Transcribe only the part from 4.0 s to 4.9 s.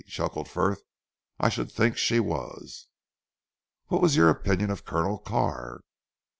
was your opinion of